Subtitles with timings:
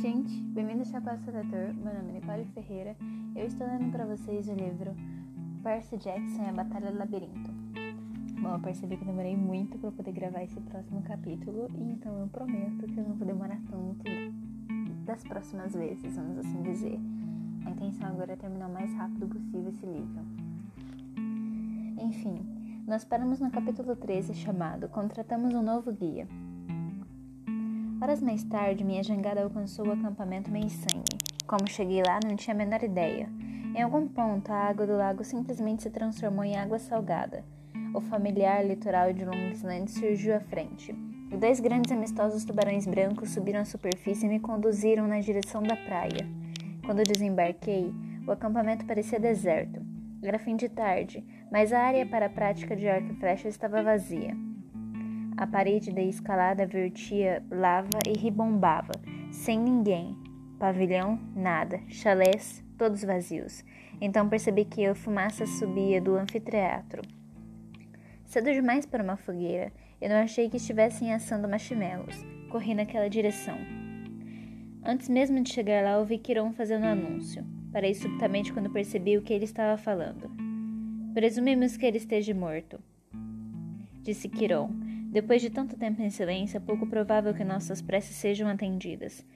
[0.00, 1.74] gente, bem-vindo ao Chapéu Seletor.
[1.74, 2.96] Meu nome é Nicole Ferreira.
[3.36, 4.96] Eu estou lendo para vocês o livro
[5.62, 7.50] Percy Jackson e a Batalha do Labirinto.
[8.40, 12.86] Bom, eu percebi que demorei muito para poder gravar esse próximo capítulo, então eu prometo
[12.86, 14.02] que eu não vou demorar tanto
[15.04, 16.98] das próximas vezes, vamos assim dizer.
[17.66, 20.24] A intenção agora é terminar o mais rápido possível esse livro.
[22.00, 22.40] Enfim,
[22.86, 26.26] nós paramos no capítulo 13 chamado Contratamos um novo guia.
[28.02, 31.18] Horas mais tarde, minha jangada alcançou o acampamento meio sangue.
[31.46, 33.28] Como cheguei lá, não tinha a menor ideia.
[33.76, 37.44] Em algum ponto, a água do lago simplesmente se transformou em água salgada.
[37.94, 40.94] O familiar litoral de Longsland surgiu à frente.
[41.38, 46.26] Dois grandes amistosos tubarões brancos subiram à superfície e me conduziram na direção da praia.
[46.86, 47.92] Quando desembarquei,
[48.26, 49.78] o acampamento parecia deserto.
[50.22, 53.82] Era fim de tarde, mas a área para a prática de arco e flecha estava
[53.82, 54.34] vazia.
[55.40, 58.92] A parede da escalada vertia lava e ribombava,
[59.32, 60.14] sem ninguém.
[60.58, 61.80] Pavilhão, nada.
[61.88, 63.64] Chalés, todos vazios.
[64.02, 67.00] Então percebi que a fumaça subia do anfiteatro.
[68.26, 72.22] Cedo demais para uma fogueira, eu não achei que estivessem assando marshmallows.
[72.50, 73.56] Corri naquela direção.
[74.84, 77.46] Antes mesmo de chegar lá, ouvi Kiron fazendo anúncio.
[77.72, 80.30] Parei subitamente quando percebi o que ele estava falando.
[81.14, 82.78] Presumimos que ele esteja morto,
[84.02, 88.48] disse Kiron depois de tanto tempo em silêncio, é pouco provável que nossas preces sejam
[88.48, 89.26] atendidas.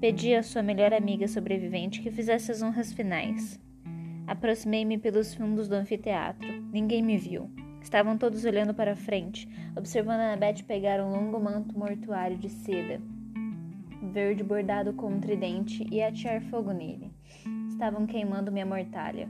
[0.00, 3.60] Pedi à sua melhor amiga sobrevivente que fizesse as honras finais.
[4.28, 6.46] Aproximei-me pelos fundos do anfiteatro.
[6.72, 7.50] Ninguém me viu.
[7.82, 13.02] Estavam todos olhando para frente, observando Annabeth pegar um longo manto mortuário de seda,
[14.12, 17.10] verde bordado com um tridente, e atear fogo nele.
[17.68, 19.28] Estavam queimando minha mortalha.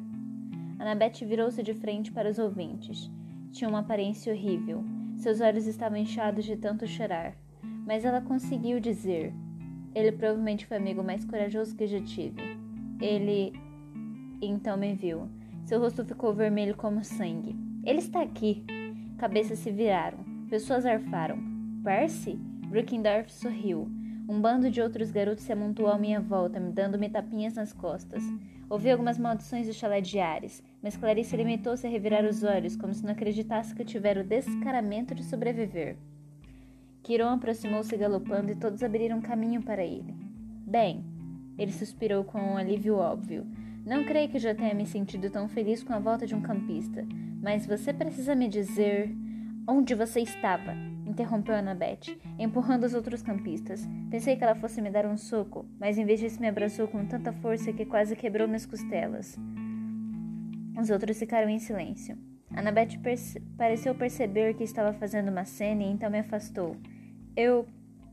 [0.79, 3.11] Annabeth virou-se de frente para os ouvintes.
[3.51, 4.85] Tinha uma aparência horrível.
[5.25, 7.35] Seus olhos estavam inchados de tanto chorar,
[7.87, 9.33] mas ela conseguiu dizer:
[9.95, 12.43] Ele provavelmente foi o amigo mais corajoso que já tive.
[13.01, 13.55] Ele
[14.43, 15.27] então me viu.
[15.65, 17.57] Seu rosto ficou vermelho como sangue.
[17.87, 18.67] Ele está aqui.
[19.17, 20.19] Cabeças se viraram.
[20.51, 21.39] Pessoas arfaram.
[21.83, 22.35] Percy?
[22.69, 23.89] Brookendorf sorriu.
[24.27, 28.23] Um bando de outros garotos se amontoou à minha volta, me dando-me tapinhas nas costas.
[28.71, 32.95] Ouvi algumas maldições do chalé de Ares, mas Clarice limitou-se a revirar os olhos, como
[32.95, 35.97] se não acreditasse que eu tivera o descaramento de sobreviver.
[37.03, 40.15] Quiron aproximou-se galopando e todos abriram caminho para ele.
[40.67, 41.05] Bem,
[41.59, 43.47] ele suspirou com um alívio óbvio.
[43.85, 47.07] Não creio que já tenha me sentido tão feliz com a volta de um campista,
[47.43, 49.15] mas você precisa me dizer
[49.69, 50.73] onde você estava
[51.07, 53.87] interrompeu Annabeth, empurrando os outros campistas.
[54.11, 57.07] Pensei que ela fosse me dar um soco, mas em vez disso me abraçou com
[57.07, 59.39] tanta força que quase quebrou minhas costelas.
[60.81, 62.19] Os outros ficaram em silêncio.
[62.51, 66.77] Annabeth perce pareceu perceber que estava fazendo uma cena e então me afastou.
[67.37, 67.67] Eu.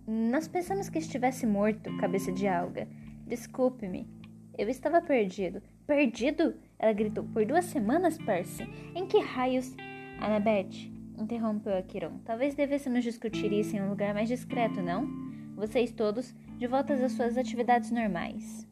[0.08, 2.88] Nós pensamos que estivesse morto, cabeça de alga.
[3.26, 4.08] Desculpe-me.
[4.58, 5.62] Eu estava perdido.
[5.86, 6.56] Perdido?
[6.78, 7.24] Ela gritou.
[7.24, 8.68] Por duas semanas, Percy?
[8.96, 9.76] Em que raios.
[10.20, 10.91] Annabeth,
[11.22, 12.20] interrompeu a Kiron.
[12.26, 15.08] Talvez devêssemos discutir isso em um lugar mais discreto, não?
[15.56, 18.68] Vocês todos, de volta às suas atividades normais.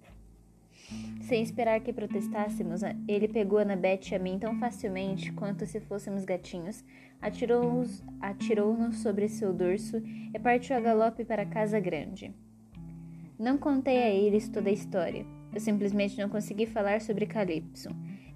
[1.22, 6.26] Sem esperar que protestássemos, ele pegou Annabeth e a mim tão facilmente quanto se fôssemos
[6.26, 6.84] gatinhos,
[7.22, 10.02] atirou-nos atirou sobre seu dorso
[10.34, 12.34] e partiu a galope para a casa grande.
[13.38, 15.26] Não contei a eles toda a história.
[15.54, 17.90] Eu simplesmente não consegui falar sobre Calypso.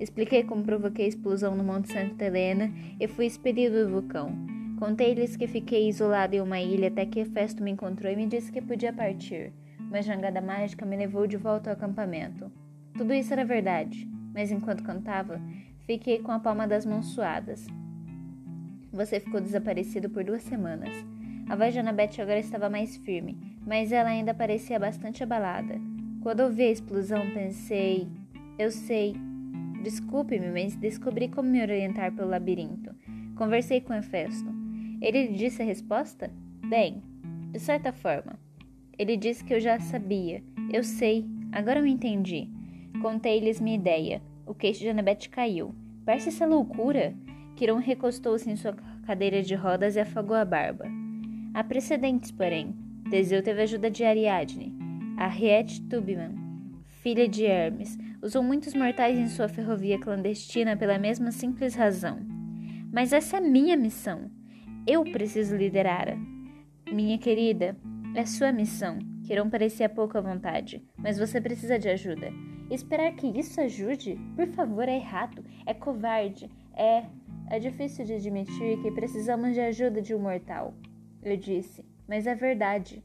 [0.03, 2.69] Expliquei como provoquei a explosão no Monte Santa Helena
[2.99, 4.35] e fui expelido do vulcão.
[4.77, 8.51] Contei-lhes que fiquei isolado em uma ilha até que Festo me encontrou e me disse
[8.51, 9.53] que podia partir.
[9.79, 12.51] Uma jangada mágica me levou de volta ao acampamento.
[12.97, 15.39] Tudo isso era verdade, mas enquanto cantava,
[15.87, 17.65] fiquei com a palma das mãos suadas.
[18.91, 20.93] Você ficou desaparecido por duas semanas.
[21.47, 25.79] A voz de Annabeth agora estava mais firme, mas ela ainda parecia bastante abalada.
[26.21, 28.09] Quando ouvi a explosão, pensei:
[28.59, 29.15] eu sei,
[29.83, 32.95] Desculpe-me, mas descobri como me orientar pelo labirinto.
[33.35, 34.49] Conversei com Hefesto.
[35.01, 36.31] Ele lhe disse a resposta?
[36.69, 37.03] Bem,
[37.51, 38.39] de certa forma.
[38.97, 40.41] Ele disse que eu já sabia.
[40.71, 41.25] Eu sei.
[41.51, 42.49] Agora eu entendi.
[43.01, 44.21] Contei-lhes minha ideia.
[44.47, 45.75] O queixo de Annabeth caiu.
[46.05, 47.13] Parece essa loucura.
[47.57, 48.73] Kiron recostou-se em sua
[49.05, 50.85] cadeira de rodas e afagou a barba.
[51.53, 52.73] Há precedentes, porém.
[53.09, 54.73] Teseu teve ajuda de Ariadne.
[55.17, 56.31] A Riet Tubman,
[56.87, 62.19] filha de Hermes, usou muitos mortais em sua ferrovia clandestina pela mesma simples razão.
[62.89, 64.31] Mas essa é minha missão.
[64.87, 66.15] Eu preciso liderá-la.
[66.89, 67.75] Minha querida,
[68.15, 68.97] é sua missão.
[69.27, 72.31] Queiram parecer pouco à vontade, mas você precisa de ajuda.
[72.71, 77.03] Esperar que isso ajude, por favor, é errado, é covarde, é.
[77.49, 80.73] É difícil de admitir que precisamos de ajuda de um mortal.
[81.21, 83.03] Eu disse, mas é verdade.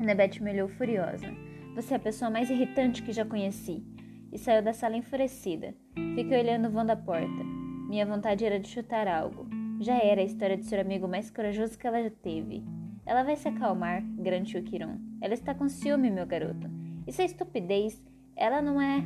[0.00, 1.32] Annabeth me olhou furiosa.
[1.76, 3.95] Você é a pessoa mais irritante que já conheci.
[4.32, 5.74] E saiu da sala enfurecida.
[6.14, 7.44] Fiquei olhando o vão da porta.
[7.88, 9.48] Minha vontade era de chutar algo.
[9.80, 12.64] Já era a história de ser amigo mais corajoso que ela já teve.
[13.04, 14.98] Ela vai se acalmar, garantiu Kiron.
[15.20, 16.68] Ela está com ciúme, meu garoto.
[17.06, 18.04] Isso é estupidez.
[18.34, 19.04] Ela não é.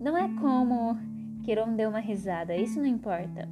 [0.00, 0.96] Não é como.
[1.44, 2.56] Kiron deu uma risada.
[2.56, 3.48] Isso não importa.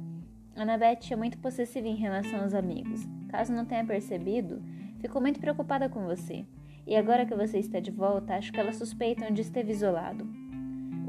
[0.55, 3.07] Annabeth é muito possessiva em relação aos amigos.
[3.29, 4.61] Caso não tenha percebido,
[4.99, 6.45] ficou muito preocupada com você.
[6.85, 10.27] E agora que você está de volta, acho que ela suspeita onde esteve isolado.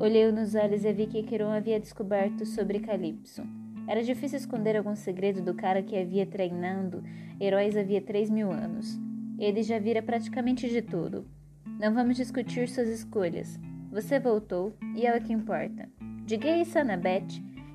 [0.00, 3.43] Olhei nos olhos e vi que Kiron havia descoberto sobre Calypso.
[3.87, 7.05] Era difícil esconder algum segredo do cara que havia treinando
[7.38, 8.99] heróis havia três mil anos.
[9.38, 11.26] Ele já vira praticamente de tudo.
[11.79, 13.61] Não vamos discutir suas escolhas.
[13.93, 15.87] Você voltou e é o que importa.
[16.25, 17.29] Diga isso Annabeth.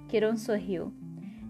[0.08, 0.92] Kiron sorriu.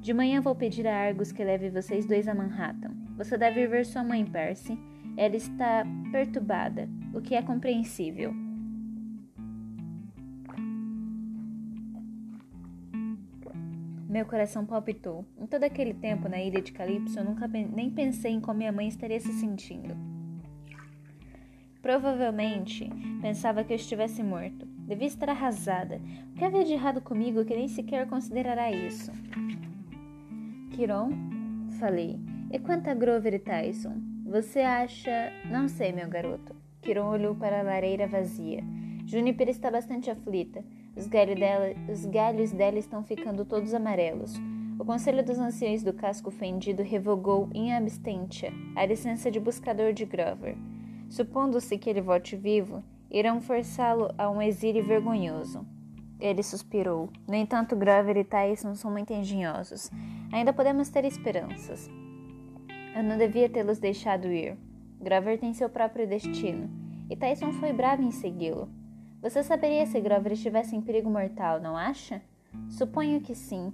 [0.02, 2.92] De manhã vou pedir a Argus que leve vocês dois a Manhattan.
[3.16, 4.78] Você deve ver sua mãe, Percy.
[5.16, 8.34] Ela está perturbada, o que é compreensível.
[14.16, 15.26] Meu coração palpitou.
[15.38, 18.72] Em todo aquele tempo na ilha de Calypso, eu nunca nem pensei em como minha
[18.72, 19.94] mãe estaria se sentindo.
[21.82, 22.90] Provavelmente
[23.22, 24.66] pensava que eu estivesse morto.
[24.88, 26.00] Devia estar arrasada.
[26.32, 29.12] O que havia de errado comigo que nem sequer considerará isso?
[30.72, 31.10] Kiron?
[31.78, 32.18] Falei.
[32.54, 33.98] E quanto a Grover e Tyson?
[34.28, 35.30] Você acha.
[35.52, 36.56] Não sei, meu garoto.
[36.82, 38.64] Kiron olhou para a lareira vazia.
[39.06, 40.64] Juniper está bastante aflita.
[40.96, 44.34] Os galhos, dela, os galhos dela estão ficando todos amarelos.
[44.80, 50.06] O Conselho dos Anciões do Casco Fendido revogou in abstentia a licença de buscador de
[50.06, 50.56] Grover.
[51.10, 55.66] Supondo-se que ele volte vivo, irão forçá-lo a um exílio vergonhoso.
[56.20, 57.10] Ele suspirou.
[57.28, 59.92] No entanto, Grover e Tyson são muito engenhosos.
[60.32, 61.90] Ainda podemos ter esperanças.
[62.96, 64.58] Eu não devia tê-los deixado ir.
[65.00, 66.70] Grover tem seu próprio destino,
[67.10, 68.70] e Tyson foi bravo em segui-lo.
[69.22, 72.22] Você saberia se Grover estivesse em perigo mortal, não acha?
[72.70, 73.72] Suponho que sim.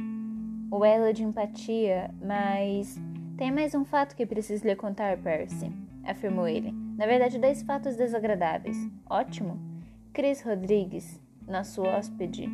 [0.72, 3.00] O elo de empatia, mas.
[3.38, 5.72] Tem mais um fato que preciso lhe contar, Percy,
[6.04, 6.72] afirmou ele.
[6.98, 8.78] Na verdade, dois fatos desagradáveis.
[9.10, 9.60] Ótimo.
[10.14, 12.48] Chris Rodrigues, nosso hóspede.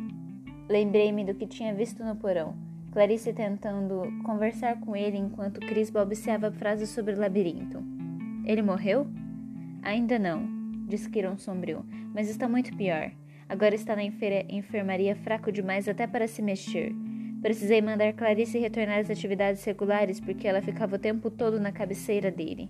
[0.68, 2.54] Lembrei-me do que tinha visto no porão.
[2.92, 7.82] Clarice tentando conversar com ele enquanto Chris balbuciava frases sobre o labirinto.
[8.44, 9.06] Ele morreu?
[9.82, 10.57] Ainda não,
[10.88, 13.12] disse Kiron sombrio, mas está muito pior.
[13.48, 16.92] Agora está na enfermaria fraco demais até para se mexer.
[17.40, 22.30] Precisei mandar Clarice retornar às atividades regulares porque ela ficava o tempo todo na cabeceira
[22.30, 22.68] dele.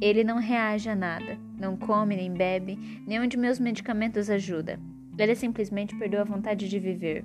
[0.00, 4.80] Ele não reage a nada, não come nem bebe, nenhum de meus medicamentos ajuda.
[5.18, 7.24] Ele simplesmente perdeu a vontade de viver.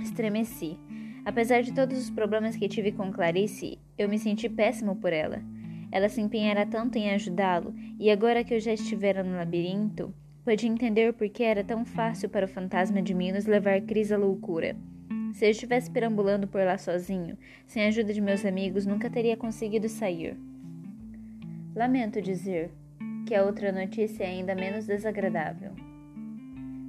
[0.00, 0.78] Estremeci.
[1.24, 5.42] Apesar de todos os problemas que tive com Clarice, eu me senti péssimo por ela.
[5.92, 10.12] Ela se empenhara tanto em ajudá-lo, e agora que eu já estivera no labirinto,
[10.42, 14.16] pude entender por que era tão fácil para o fantasma de Minos levar Cris à
[14.16, 14.74] loucura.
[15.34, 17.36] Se eu estivesse perambulando por lá sozinho,
[17.66, 20.34] sem a ajuda de meus amigos, nunca teria conseguido sair.
[21.74, 22.70] Lamento dizer
[23.26, 25.72] que a outra notícia é ainda menos desagradável.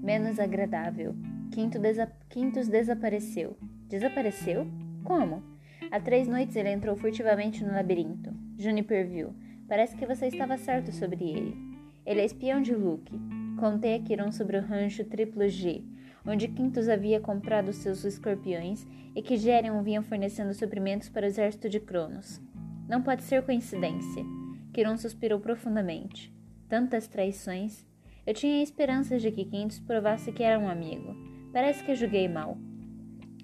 [0.01, 1.13] Menos agradável.
[1.51, 3.57] Quinto desa Quintus desapareceu.
[3.88, 4.65] Desapareceu?
[5.03, 5.44] Como?
[5.91, 8.43] Há três noites ele entrou furtivamente no labirinto.
[8.57, 9.33] Juniper viu.
[9.67, 11.57] Parece que você estava certo sobre ele.
[12.06, 13.11] Ele é espião de Luke.
[13.59, 15.83] Contei a Kiron sobre o rancho Triplo G,
[16.25, 18.85] onde Quintus havia comprado seus escorpiões
[19.16, 22.42] e que Gerion vinha fornecendo suprimentos para o exército de Cronos.
[22.87, 24.23] Não pode ser coincidência.
[24.73, 26.33] Kiron suspirou profundamente.
[26.68, 27.85] Tantas traições.
[28.25, 31.16] Eu tinha esperanças de que Quintus provasse que era um amigo.
[31.51, 32.57] Parece que julguei mal.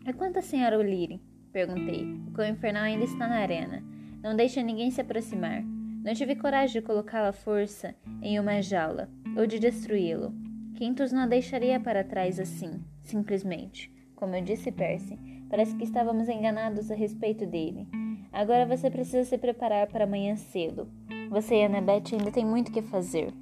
[0.05, 1.21] É quanto a senhora O'Leary?
[1.51, 2.03] Perguntei.
[2.27, 3.83] O cão infernal ainda está na arena.
[4.21, 5.63] Não deixa ninguém se aproximar.
[6.03, 10.33] Não tive coragem de colocá-lo à força em uma jaula ou de destruí-lo.
[10.75, 13.91] Quintus não a deixaria para trás assim, simplesmente.
[14.15, 15.17] Como eu disse, Percy,
[15.49, 17.87] parece que estávamos enganados a respeito dele.
[18.31, 20.87] Agora você precisa se preparar para amanhã cedo.
[21.29, 23.33] Você e Annabeth ainda têm muito que fazer.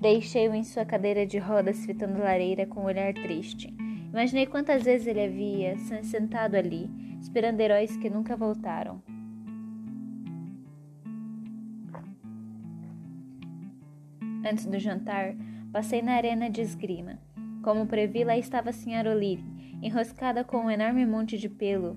[0.00, 3.72] Deixei-o em sua cadeira de rodas fitando a lareira com um olhar triste.
[4.10, 9.00] Imaginei quantas vezes ele havia sentado ali, esperando heróis que nunca voltaram.
[14.44, 15.34] Antes do jantar,
[15.72, 17.18] passei na arena de esgrima.
[17.62, 19.42] Como previ, lá estava a senhora O'Leary,
[19.82, 21.96] enroscada com um enorme monte de pelo,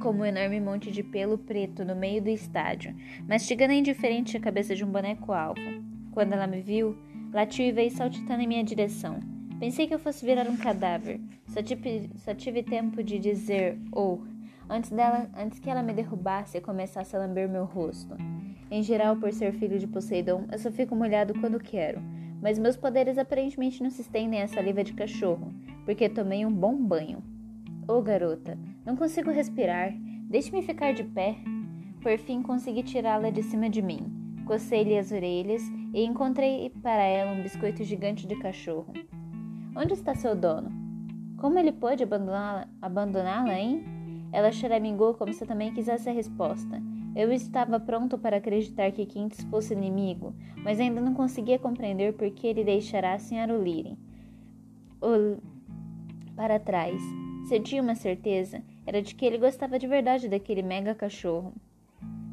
[0.00, 2.94] como um enorme monte de pelo preto no meio do estádio,
[3.26, 5.60] mastigando indiferente a cabeça de um boneco alvo.
[6.12, 6.96] Quando ela me viu,
[7.32, 9.18] latiu e veio saltitando em minha direção.
[9.58, 11.20] Pensei que eu fosse virar um cadáver.
[11.48, 14.20] Só tive, só tive tempo de dizer oh,
[14.68, 18.16] antes dela, antes que ela me derrubasse e começasse a lamber meu rosto.
[18.70, 22.00] Em geral, por ser filho de Poseidon, eu só fico molhado quando quero.
[22.40, 25.52] mas meus poderes aparentemente não se estendem à saliva de cachorro,
[25.84, 27.22] porque tomei um bom banho.
[27.88, 29.92] Oh, garota, não consigo respirar.
[30.28, 31.36] Deixe-me ficar de pé.
[32.02, 34.12] Por fim, consegui tirá-la de cima de mim.
[34.46, 38.92] Cocei-lhe as orelhas e encontrei para ela um biscoito gigante de cachorro.
[39.74, 40.70] Onde está seu dono?
[41.38, 43.84] Como ele pôde abandoná-la, abandoná-la, hein?
[44.32, 46.82] Ela choramingou como se também quisesse a resposta.
[47.16, 52.30] Eu estava pronto para acreditar que Quintus fosse inimigo, mas ainda não conseguia compreender por
[52.30, 53.52] que ele deixará a Sra.
[53.52, 53.96] O'Leary
[56.36, 57.00] para trás.
[57.48, 61.52] Se tinha uma certeza, era de que ele gostava de verdade daquele mega cachorro.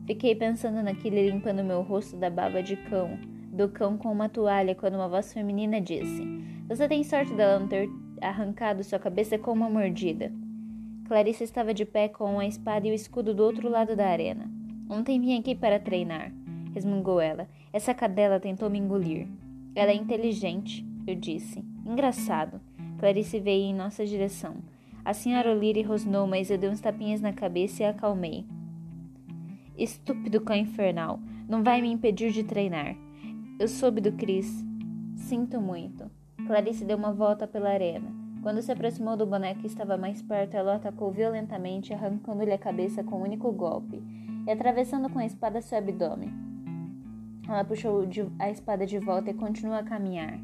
[0.06, 3.18] Fiquei pensando naquele limpando meu rosto da baba de cão,
[3.52, 6.24] do cão com uma toalha, quando uma voz feminina disse:
[6.68, 7.90] Você tem sorte dela não ter
[8.22, 10.32] arrancado sua cabeça com uma mordida.
[11.08, 14.50] Clarice estava de pé com a espada e o escudo do outro lado da arena.
[14.90, 16.32] Ontem vim aqui para treinar,
[16.74, 17.48] resmungou ela.
[17.72, 19.28] Essa cadela tentou me engolir.
[19.76, 21.64] Ela é inteligente, eu disse.
[21.86, 22.60] Engraçado.
[22.98, 24.56] Clarice veio em nossa direção.
[25.04, 28.44] A senhora O'Leary rosnou, mas eu dei uns tapinhas na cabeça e a acalmei.
[29.78, 32.96] Estúpido cão infernal, não vai me impedir de treinar.
[33.60, 34.66] Eu soube do Chris.
[35.16, 36.10] Sinto muito.
[36.48, 38.25] Clarice deu uma volta pela arena.
[38.46, 43.04] Quando se aproximou do boneco que estava mais perto, ela atacou violentamente, arrancando-lhe a cabeça
[43.04, 44.04] com um único golpe
[44.46, 46.32] e atravessando com a espada seu abdômen.
[47.50, 50.40] Ela puxou a espada de volta e continuou a caminhar.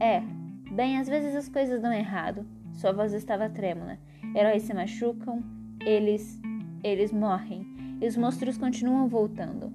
[0.00, 0.22] É,
[0.70, 2.46] bem, às vezes as coisas dão errado.
[2.74, 3.98] Sua voz estava trêmula.
[4.32, 5.42] Heróis se machucam,
[5.84, 6.40] eles.
[6.84, 7.66] eles morrem
[8.00, 9.72] e os monstros continuam voltando.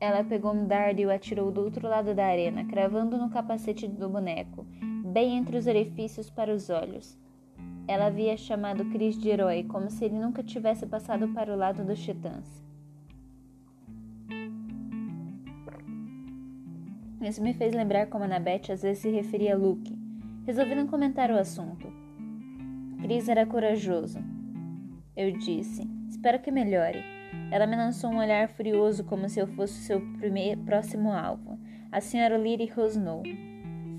[0.00, 3.86] Ela pegou um dardo e o atirou do outro lado da arena, cravando no capacete
[3.86, 4.64] do boneco,
[5.08, 7.18] bem entre os orifícios para os olhos.
[7.86, 11.84] Ela havia chamado Cris de herói, como se ele nunca tivesse passado para o lado
[11.84, 12.62] dos titãs.
[17.20, 19.98] Isso me fez lembrar como Annabeth às vezes se referia a Luke.
[20.46, 21.92] Resolvi não comentar o assunto.
[23.02, 24.18] Chris era corajoso.
[25.16, 27.02] Eu disse: Espero que melhore.
[27.50, 31.58] Ela me lançou um olhar furioso como se eu fosse seu primeiro, próximo alvo.
[31.90, 33.22] A senhora Lily rosnou.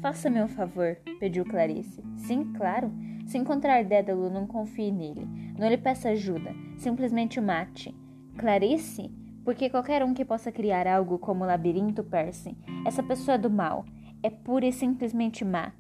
[0.01, 2.01] Faça-me um favor, pediu Clarice.
[2.15, 2.89] Sim, claro.
[3.25, 5.27] Se encontrar Dédalo, não confie nele.
[5.58, 6.56] Não lhe peça ajuda.
[6.77, 7.94] Simplesmente o mate.
[8.38, 9.12] Clarice?
[9.44, 13.50] Porque qualquer um que possa criar algo como o labirinto Percy, essa pessoa é do
[13.50, 13.86] mal.
[14.24, 15.74] É pura e simplesmente má.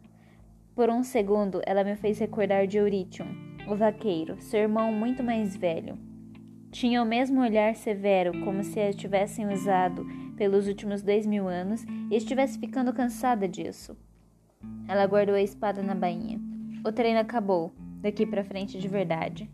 [0.75, 3.27] Por um segundo, ela me fez recordar de Eurytion,
[3.69, 5.97] o vaqueiro, seu irmão muito mais velho.
[6.71, 11.83] Tinha o mesmo olhar severo, como se a tivessem usado pelos últimos dois mil anos
[12.11, 13.97] e estivesse ficando cansada disso.
[14.89, 16.41] Ela guardou a espada na bainha.
[16.83, 19.47] O treino acabou, daqui para frente de verdade.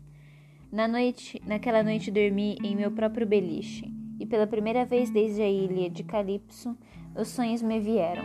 [0.72, 5.48] Na noite, naquela noite dormi em meu próprio beliche, e pela primeira vez desde a
[5.48, 6.74] ilha de Calipso,
[7.14, 8.24] os sonhos me vieram.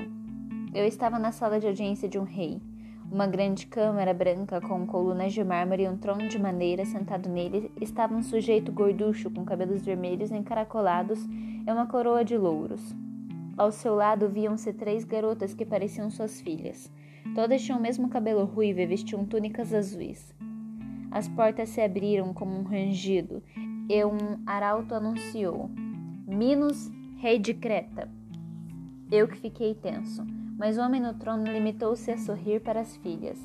[0.73, 2.61] Eu estava na sala de audiência de um rei.
[3.11, 7.69] Uma grande câmara branca com colunas de mármore e um trono de madeira sentado nele
[7.81, 12.95] estava um sujeito gorducho com cabelos vermelhos encaracolados e uma coroa de louros.
[13.57, 16.91] Ao seu lado viam-se três garotas que pareciam suas filhas.
[17.35, 20.33] Todas tinham o mesmo cabelo ruivo e vestiam túnicas azuis.
[21.11, 23.43] As portas se abriram como um rangido
[23.89, 25.69] e um arauto anunciou:
[26.27, 28.09] Minos, rei de Creta.
[29.11, 30.25] Eu que fiquei tenso
[30.61, 33.41] mas o homem no trono limitou-se a sorrir para as filhas.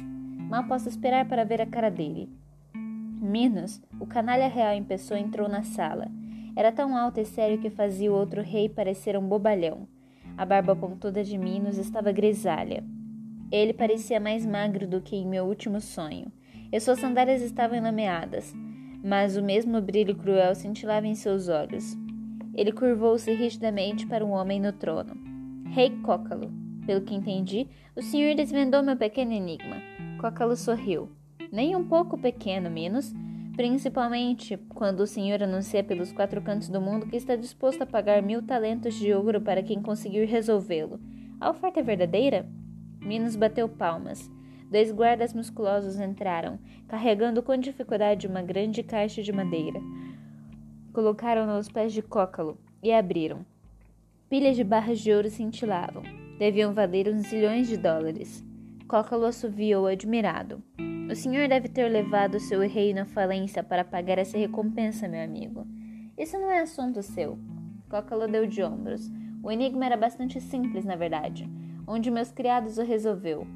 [0.50, 2.28] Mal posso esperar para ver a cara dele.
[2.74, 6.08] Minos, o canalha real em pessoa, entrou na sala.
[6.54, 9.88] Era tão alto e sério que fazia o outro rei parecer um bobalhão.
[10.36, 12.84] A barba pontuda de Minos estava grisalha.
[13.50, 16.30] Ele parecia mais magro do que em meu último sonho,
[16.70, 18.54] e suas sandálias estavam enlameadas,
[19.02, 21.96] mas o mesmo brilho cruel cintilava em seus olhos.
[22.54, 25.16] Ele curvou-se rigidamente para um homem no trono.
[25.70, 26.52] Rei Cócalo,
[26.84, 29.76] pelo que entendi, o senhor desvendou meu pequeno enigma.
[30.20, 31.08] Cócalo sorriu.
[31.50, 33.14] Nem um pouco pequeno, menos,
[33.56, 38.22] principalmente quando o senhor anuncia pelos quatro cantos do mundo que está disposto a pagar
[38.22, 41.00] mil talentos de ouro para quem conseguir resolvê-lo.
[41.40, 42.46] A oferta é verdadeira?
[43.00, 44.30] Minos bateu palmas.
[44.70, 49.80] Dois guardas musculosos entraram, carregando com dificuldade uma grande caixa de madeira.
[50.92, 53.46] Colocaram-na aos pés de Cócalo e abriram.
[54.28, 56.02] Pilhas de barras de ouro cintilavam.
[56.38, 58.44] Deviam valer uns zilhões de dólares.
[58.88, 60.62] Cócalo assoviou admirado.
[61.08, 65.64] O senhor deve ter levado seu reino à falência para pagar essa recompensa, meu amigo.
[66.18, 67.38] Isso não é assunto seu.
[67.88, 69.08] Cócalo deu de ombros.
[69.40, 71.48] O enigma era bastante simples, na verdade.
[71.86, 73.46] Onde meus criados o resolveu.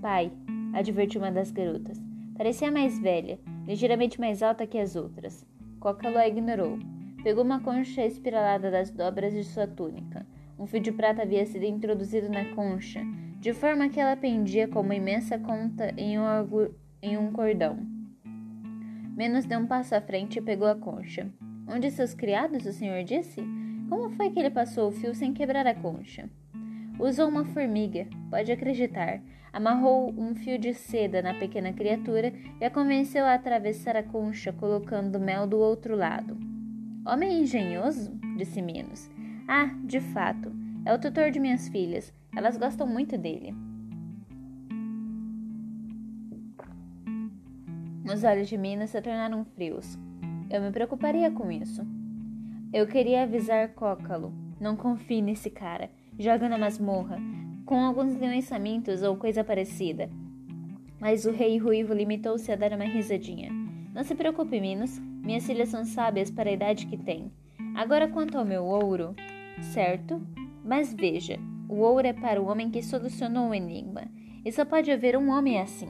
[0.00, 0.32] Pai,
[0.72, 2.00] advertiu uma das garotas.
[2.34, 5.44] Parecia mais velha, ligeiramente mais alta que as outras.
[5.78, 6.78] Cócalo a ignorou.
[7.22, 10.26] Pegou uma concha espiralada das dobras de sua túnica.
[10.58, 13.02] Um fio de prata havia sido introduzido na concha,
[13.38, 16.24] de forma que ela pendia como imensa conta em um,
[17.06, 17.78] em um cordão.
[19.16, 21.30] Menos deu um passo à frente e pegou a concha.
[21.68, 23.42] Um de seus criados, o senhor disse?
[23.88, 26.28] Como foi que ele passou o fio sem quebrar a concha?
[26.98, 29.20] Usou uma formiga, pode acreditar.
[29.52, 34.52] Amarrou um fio de seda na pequena criatura e a convenceu a atravessar a concha,
[34.52, 36.36] colocando mel do outro lado.
[37.06, 38.12] Homem engenhoso?
[38.36, 39.08] disse Minos.
[39.48, 40.52] Ah, de fato.
[40.84, 42.12] É o tutor de minhas filhas.
[42.34, 43.54] Elas gostam muito dele.
[48.12, 49.98] Os olhos de Minas se tornaram frios.
[50.48, 51.86] Eu me preocuparia com isso.
[52.72, 54.32] Eu queria avisar Cócalo.
[54.60, 57.18] Não confie nesse cara joga na masmorra,
[57.64, 60.08] com alguns leões famintos ou coisa parecida.
[60.98, 63.50] Mas o rei ruivo limitou-se a dar uma risadinha.
[63.92, 64.98] Não se preocupe, Minos.
[64.98, 67.30] Minhas filhas são sábias para a idade que têm.
[67.74, 69.14] Agora quanto ao meu ouro,
[69.60, 70.22] certo?
[70.64, 74.04] Mas veja, o ouro é para o homem que solucionou o enigma.
[74.44, 75.88] E só pode haver um homem assim.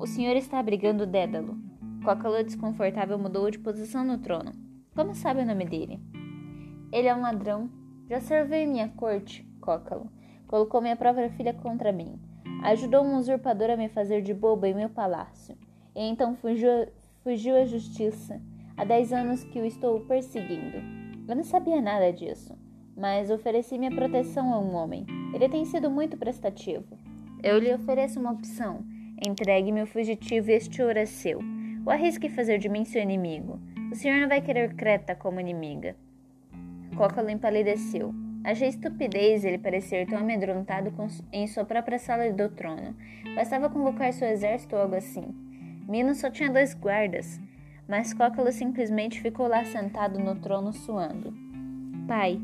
[0.00, 1.58] O senhor está abrigando Dédalo.
[2.02, 4.52] Cócalo desconfortável mudou de posição no trono.
[4.94, 6.00] Como sabe o nome dele?
[6.90, 7.68] Ele é um ladrão.
[8.08, 9.46] Já serveu em minha corte.
[9.60, 10.10] Cócalo.
[10.48, 12.18] Colocou minha própria filha contra mim.
[12.62, 15.54] Ajudou um usurpador a me fazer de boba em meu palácio.
[15.94, 16.88] E então fugiu,
[17.22, 18.40] fugiu à justiça.
[18.78, 20.78] Há dez anos que o estou perseguindo.
[21.28, 22.56] Eu não sabia nada disso,
[22.96, 25.04] mas ofereci minha proteção a um homem.
[25.34, 26.96] Ele tem sido muito prestativo.
[27.42, 28.82] Eu lhe ofereço uma opção.
[29.22, 31.40] Entregue-me o fugitivo e este ouro é seu.
[31.84, 33.60] O arrisque fazer de mim seu inimigo.
[33.92, 35.94] O senhor não vai querer Creta como inimiga.
[36.96, 38.14] Cócalo empalideceu.
[38.42, 40.92] Achei estupidez ele parecer tão amedrontado
[41.32, 42.96] em sua própria sala do trono.
[43.34, 45.34] Bastava convocar seu exército ou algo assim.
[45.86, 47.38] Minos só tinha dois guardas,
[47.86, 51.34] mas Cócalo simplesmente ficou lá sentado no trono suando.
[52.08, 52.40] Pai,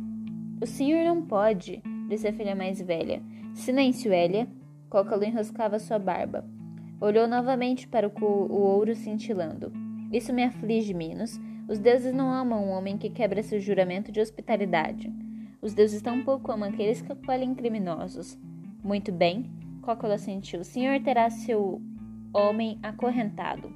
[0.61, 3.23] o senhor não pode, disse a filha mais velha.
[3.55, 4.47] Silêncio, Elia.
[4.91, 6.56] Cócalo enroscava sua barba.
[7.01, 9.73] Olhou novamente para o, o ouro cintilando.
[10.13, 11.39] Isso me aflige, Minos.
[11.69, 15.13] Os deuses não amam um homem que quebra seu juramento de hospitalidade.
[15.61, 18.39] Os deuses tampouco amam aqueles que acolhem criminosos.
[18.83, 19.51] Muito bem,
[19.83, 20.61] Cócolo assentiu.
[20.61, 21.81] O senhor terá seu
[22.33, 23.73] homem acorrentado.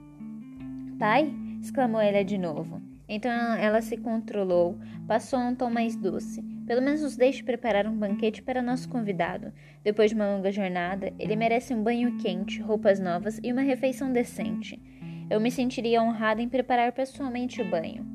[0.98, 1.33] Pai?
[1.61, 2.80] exclamou ela de novo.
[3.12, 6.40] Então ela se controlou, passou a um tom mais doce.
[6.64, 9.53] Pelo menos nos deixe preparar um banquete para nosso convidado.
[9.83, 14.12] Depois de uma longa jornada, ele merece um banho quente, roupas novas e uma refeição
[14.12, 14.81] decente.
[15.29, 18.07] Eu me sentiria honrada em preparar pessoalmente o banho.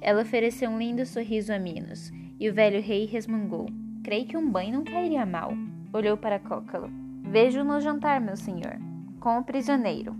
[0.00, 2.10] Ela ofereceu um lindo sorriso a Minos.
[2.40, 3.66] E o velho rei resmungou.
[4.02, 5.52] Creio que um banho não cairia mal.
[5.92, 6.88] Olhou para Cócalo.
[7.24, 8.78] Vejo no jantar, meu senhor,
[9.20, 10.16] com o prisioneiro.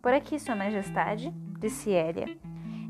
[0.00, 2.34] Por aqui, sua majestade, disse Elia.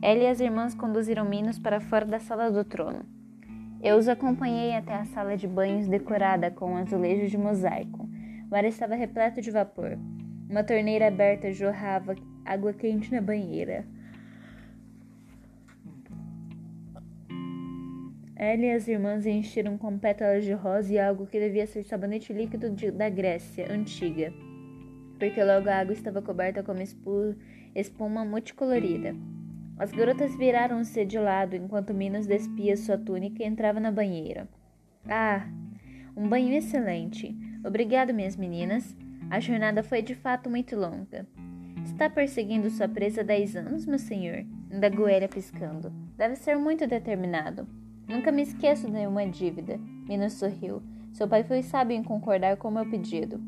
[0.02, 3.04] Ela e as irmãs conduziram Minos para fora da sala do trono.
[3.82, 8.08] Eu os acompanhei até a sala de banhos decorada com azulejos de mosaico.
[8.50, 9.98] O ar estava repleto de vapor.
[10.48, 13.84] Uma torneira aberta jorrava água quente na banheira.
[18.36, 22.34] Ela e as irmãs encheram com pétalas de rosa e algo que devia ser sabonete
[22.34, 24.30] líquido de, da Grécia antiga,
[25.18, 27.34] porque logo a água estava coberta com espu,
[27.74, 29.16] espuma multicolorida.
[29.78, 34.48] As garotas viraram-se de lado enquanto Minos despia sua túnica e entrava na banheira.
[35.06, 35.46] Ah,
[36.16, 37.36] um banho excelente.
[37.64, 38.96] Obrigado, minhas meninas.
[39.28, 41.26] A jornada foi de fato muito longa.
[41.84, 44.46] Está perseguindo sua presa há dez anos, meu senhor?
[44.72, 45.92] Indagou ela piscando.
[46.16, 47.68] Deve ser muito determinado.
[48.08, 49.78] Nunca me esqueço de nenhuma dívida.
[50.08, 50.82] Minos sorriu.
[51.12, 53.40] Seu pai foi sábio em concordar com meu pedido.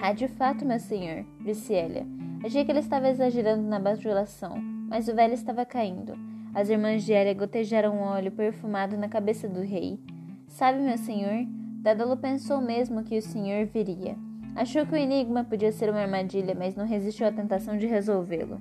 [0.00, 2.06] Ah, de fato, meu senhor, disse Elia.
[2.44, 6.14] Achei que ele estava exagerando na bajulação, mas o velho estava caindo.
[6.54, 10.00] As irmãs de Elia gotejaram um óleo perfumado na cabeça do rei.
[10.48, 11.46] Sabe, meu senhor,
[11.82, 14.16] Dédalo pensou mesmo que o senhor viria.
[14.56, 18.60] Achou que o enigma podia ser uma armadilha, mas não resistiu à tentação de resolvê-lo.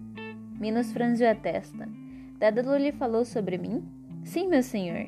[0.60, 1.90] Minos franziu a testa.
[2.38, 3.84] Dédalo lhe falou sobre mim?
[4.24, 5.08] Sim, meu senhor.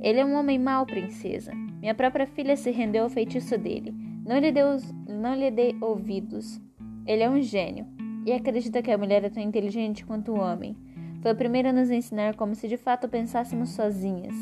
[0.00, 1.52] Ele é um homem mau, princesa.
[1.80, 3.92] Minha própria filha se rendeu ao feitiço dele.
[4.24, 4.76] Não lhe, deu,
[5.08, 6.60] não lhe dê ouvidos.
[7.06, 7.86] Ele é um gênio.
[8.28, 10.76] E acredita que a mulher é tão inteligente quanto o homem.
[11.22, 14.34] Foi o primeiro a nos ensinar como se de fato pensássemos sozinhas.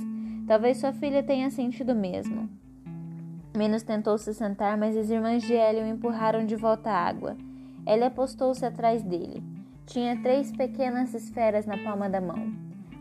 [0.45, 2.51] Talvez sua filha tenha sentido mesmo.
[3.57, 7.37] Menos tentou se sentar, mas as irmãs de Ellie o empurraram de volta à água.
[7.87, 9.41] Ele apostou-se atrás dele.
[9.87, 12.53] Tinha três pequenas esferas na palma da mão.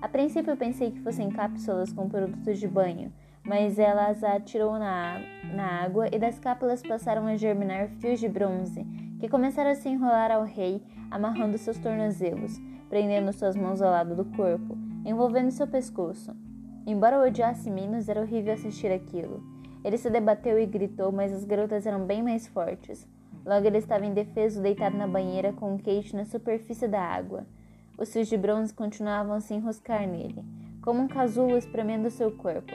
[0.04, 3.12] A princípio pensei que fossem cápsulas com produtos de banho,
[3.44, 5.20] mas ela as atirou na,
[5.52, 8.86] na água e das cápsulas passaram a germinar fios de bronze,
[9.20, 14.16] que começaram a se enrolar ao rei, amarrando seus tornozelos, prendendo suas mãos ao lado
[14.16, 16.36] do corpo, envolvendo seu pescoço.
[16.86, 19.44] Embora eu odiasse Minos, era horrível assistir aquilo.
[19.84, 23.08] Ele se debateu e gritou, mas as garotas eram bem mais fortes.
[23.46, 27.46] Logo ele estava indefeso, deitado na banheira, com o queixo na superfície da água.
[27.98, 30.44] Os fios de bronze continuavam a se enroscar nele,
[30.82, 32.74] como um casulo espremendo seu corpo.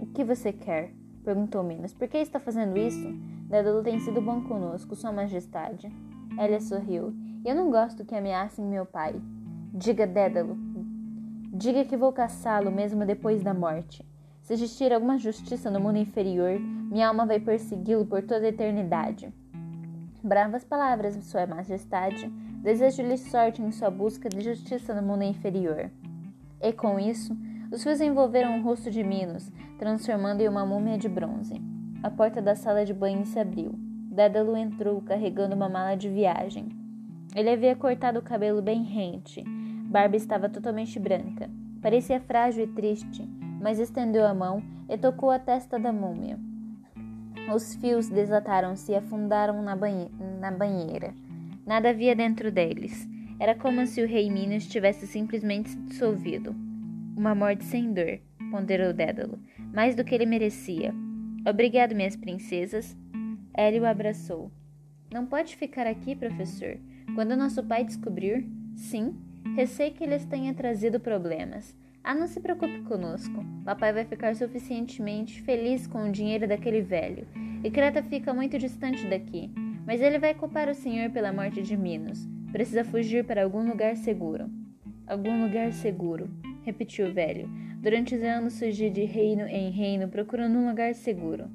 [0.00, 0.92] O que você quer?
[1.24, 1.92] perguntou Minos.
[1.92, 3.12] Por que está fazendo isso?
[3.48, 5.90] Dédalo tem sido bom conosco, Sua Majestade.
[6.38, 7.14] Elia sorriu.
[7.42, 9.18] Eu não gosto que ameacem meu pai.
[9.72, 10.54] Diga, Dédalo.
[11.50, 14.06] Diga que vou caçá-lo mesmo depois da morte.
[14.42, 19.32] Se existir alguma justiça no mundo inferior, minha alma vai persegui-lo por toda a eternidade.
[20.22, 22.28] Bravas palavras, Sua Majestade.
[22.62, 25.90] Desejo-lhe sorte em sua busca de justiça no mundo inferior.
[26.60, 27.34] E com isso,
[27.72, 31.77] os fios envolveram o rosto de Minos, transformando em uma múmia de bronze.
[32.00, 33.72] A porta da sala de banho se abriu.
[34.10, 36.68] Dédalo entrou carregando uma mala de viagem.
[37.34, 39.42] Ele havia cortado o cabelo bem rente.
[39.90, 41.50] Barba estava totalmente branca.
[41.82, 43.28] Parecia frágil e triste,
[43.60, 46.38] mas estendeu a mão e tocou a testa da múmia.
[47.52, 51.14] Os fios desataram-se e afundaram na, banhe na banheira.
[51.66, 53.08] Nada havia dentro deles.
[53.40, 56.54] Era como se o rei Minos tivesse simplesmente se dissolvido.
[57.16, 59.38] Uma morte sem dor, ponderou Dédalo,
[59.72, 60.94] mais do que ele merecia.
[61.48, 62.94] Obrigado, minhas princesas.
[63.56, 64.52] Ellie o abraçou.
[65.10, 66.76] Não pode ficar aqui, professor.
[67.14, 69.16] Quando nosso pai descobrir, sim,
[69.56, 71.74] receio que eles tenha trazido problemas.
[72.04, 73.42] Ah, não se preocupe conosco.
[73.64, 77.26] Papai vai ficar suficientemente feliz com o dinheiro daquele velho.
[77.64, 79.50] E Creta fica muito distante daqui.
[79.86, 82.28] Mas ele vai culpar o senhor pela morte de Minos.
[82.52, 84.50] Precisa fugir para algum lugar seguro.
[85.06, 86.28] Algum lugar seguro,
[86.62, 87.48] repetiu o velho.
[87.80, 91.48] Durante os anos fugi de reino em reino procurando um lugar seguro.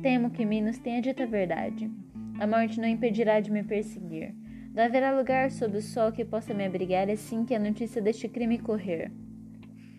[0.00, 1.90] Temo que Minos tenha dito a verdade.
[2.38, 4.32] A morte não impedirá de me perseguir.
[4.72, 8.28] Não haverá lugar sob o sol que possa me abrigar assim que a notícia deste
[8.28, 9.10] crime correr.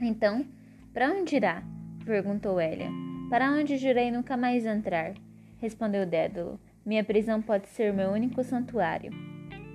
[0.01, 0.45] Então,
[0.93, 1.61] para onde irá?
[2.05, 2.89] perguntou Elia.
[3.29, 5.13] Para onde jurei nunca mais entrar,
[5.57, 6.57] respondeu Dédalo.
[6.85, 9.11] Minha prisão pode ser meu único santuário.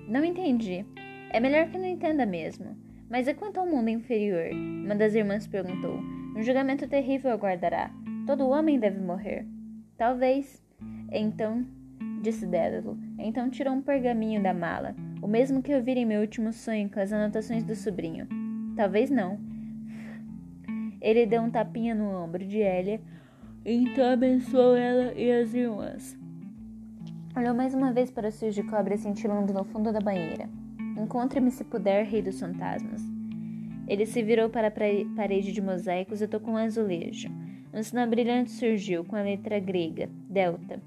[0.07, 0.83] Não entendi.
[1.29, 2.75] É melhor que não entenda mesmo.
[3.09, 4.51] Mas e quanto ao mundo inferior?
[4.51, 5.99] Uma das irmãs perguntou.
[6.35, 7.91] Um julgamento terrível aguardará.
[8.25, 9.45] Todo homem deve morrer.
[9.97, 10.61] Talvez.
[11.11, 11.65] Então,
[12.21, 12.97] disse Dédalo.
[13.19, 16.89] Então tirou um pergaminho da mala, o mesmo que eu vi em meu último sonho
[16.89, 18.27] com as anotações do sobrinho.
[18.75, 19.39] Talvez não,
[20.99, 22.99] ele deu um tapinha no ombro de Elia,
[23.63, 26.17] então abençoou ela e as irmãs.
[27.37, 30.49] Olhou mais uma vez para os fios de cobre cintilando no fundo da banheira.
[30.97, 33.01] Encontre-me se puder, rei dos fantasmas.
[33.87, 34.71] Ele se virou para a
[35.15, 37.29] parede de mosaicos e tocou um azulejo.
[37.73, 40.81] Um sinal brilhante surgiu com a letra grega, delta,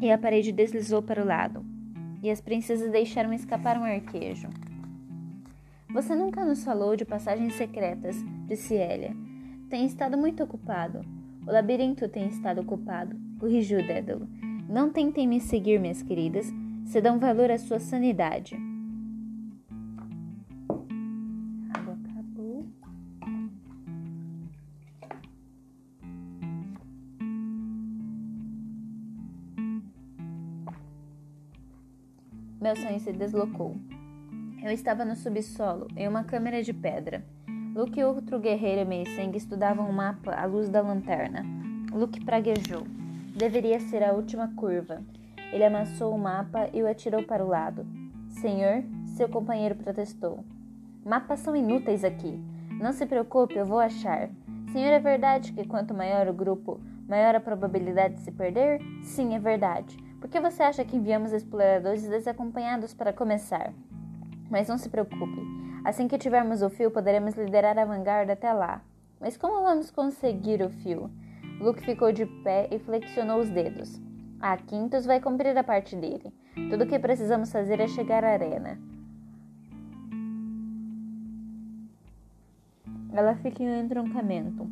[0.00, 1.64] e a parede deslizou para o lado.
[2.22, 4.48] E as princesas deixaram escapar um arquejo.
[5.92, 8.16] Você nunca nos falou de passagens secretas,
[8.46, 9.16] disse Elia
[9.72, 11.00] tem estado muito ocupado.
[11.46, 14.28] O labirinto tem estado ocupado, corrigiu Dédalo.
[14.68, 16.52] Não tentem me seguir, minhas queridas.
[16.84, 18.54] Se dão valor à sua sanidade.
[32.62, 33.74] Meu sonho se deslocou.
[34.62, 37.24] Eu estava no subsolo, em uma câmara de pedra.
[37.74, 41.44] Luke e outro guerreiro meio-sangue estudavam o mapa à luz da lanterna.
[41.92, 42.86] Luke praguejou.
[43.36, 45.02] Deveria ser a última curva.
[45.52, 47.84] Ele amassou o mapa e o atirou para o lado.
[48.28, 48.84] Senhor,
[49.16, 50.44] seu companheiro protestou.
[51.04, 52.40] Mapas são inúteis aqui.
[52.80, 54.30] Não se preocupe, eu vou achar.
[54.70, 58.80] Senhor, é verdade que quanto maior o grupo, maior a probabilidade de se perder?
[59.02, 60.11] Sim, é verdade.
[60.22, 63.72] Por que você acha que enviamos exploradores desacompanhados para começar?
[64.48, 65.42] Mas não se preocupe.
[65.84, 68.80] Assim que tivermos o fio, poderemos liderar a vanguarda até lá.
[69.20, 71.10] Mas como vamos conseguir o fio?
[71.60, 74.00] Luke ficou de pé e flexionou os dedos.
[74.40, 76.32] A Quintus vai cumprir a parte dele.
[76.70, 78.78] Tudo o que precisamos fazer é chegar à arena.
[83.12, 84.70] Ela fica em um entroncamento.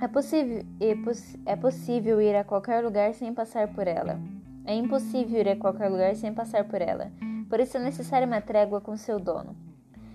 [0.00, 4.20] É possível, é, poss é possível ir a qualquer lugar sem passar por ela.
[4.64, 7.10] É impossível ir a qualquer lugar sem passar por ela.
[7.48, 9.56] Por isso é necessária uma trégua com seu dono.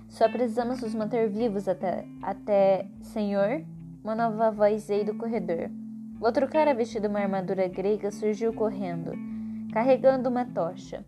[0.08, 3.64] Só precisamos nos manter vivos até, até, Senhor.
[4.04, 5.70] Uma nova voz veio do corredor.
[6.22, 9.12] Outro cara vestido uma armadura grega surgiu correndo,
[9.74, 11.04] carregando uma tocha.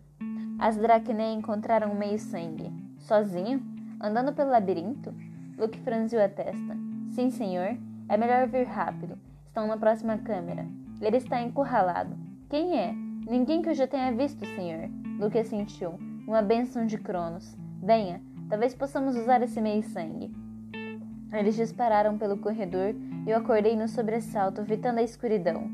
[0.58, 2.70] As Dracnei encontraram meio sangue.
[2.98, 3.62] Sozinho?
[4.00, 5.14] Andando pelo labirinto?
[5.56, 6.76] Luke franziu a testa.
[7.10, 7.78] Sim, senhor.
[8.08, 9.18] É melhor vir rápido.
[9.46, 10.66] Estão na próxima câmera.
[11.00, 12.16] Ele está encurralado.
[12.50, 12.94] Quem é?
[13.28, 14.88] Ninguém que eu já tenha visto, senhor.
[15.18, 15.98] Luke assentiu.
[16.26, 17.56] Uma bênção de Cronos.
[17.82, 20.34] Venha, Talvez possamos usar esse meio-sangue.
[21.30, 22.94] Eles dispararam pelo corredor
[23.26, 25.70] e eu acordei no sobressalto, evitando a escuridão.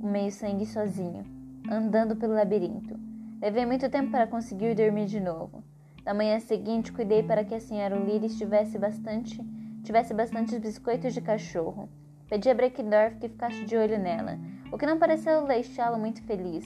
[0.00, 1.24] o meio-sangue sozinho,
[1.68, 2.96] andando pelo labirinto.
[3.40, 5.64] Levei muito tempo para conseguir dormir de novo.
[6.04, 9.42] Na manhã seguinte, cuidei para que a senhora Ulires tivesse bastante,
[9.82, 11.88] tivesse bastantes biscoitos de cachorro.
[12.28, 14.38] Pedi a Breckdorf que ficasse de olho nela,
[14.70, 16.64] o que não pareceu deixá-lo muito feliz.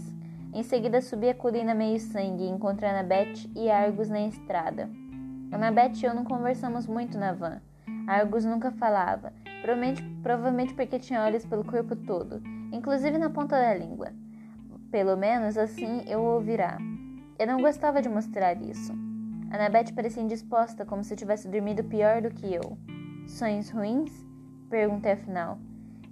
[0.55, 4.91] Em seguida, subi a colina meio sangue encontrei Annabeth e Argus na estrada.
[5.51, 7.63] Annabeth e eu não conversamos muito na van.
[8.07, 13.73] Argus nunca falava, provavelmente, provavelmente porque tinha olhos pelo corpo todo, inclusive na ponta da
[13.73, 14.13] língua.
[14.91, 16.77] Pelo menos assim eu ouvirá.
[17.39, 18.93] Eu não gostava de mostrar isso.
[19.51, 22.77] Annabeth parecia indisposta, como se tivesse dormido pior do que eu.
[23.27, 24.13] Sonhos ruins?
[24.69, 25.59] Perguntei afinal.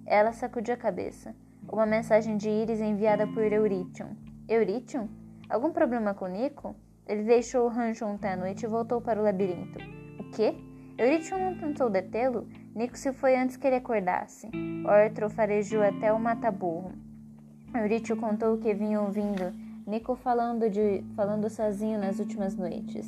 [0.07, 1.35] Ela sacudiu a cabeça.
[1.71, 4.30] Uma mensagem de Iris enviada por Eurytion.
[4.51, 5.07] Eurytion?
[5.49, 6.75] Algum problema com Nico?
[7.07, 9.79] Ele deixou o rancho ontem à noite e voltou para o labirinto.
[10.19, 10.57] O quê?
[10.99, 12.49] Eurytion não tentou detê-lo?
[12.75, 14.51] Nico se foi antes que ele acordasse.
[14.85, 16.91] Ortro farejou até o mataburro.
[17.73, 19.55] Eurytion contou o que vinha ouvindo
[19.87, 23.07] Nico falando, de, falando sozinho nas últimas noites.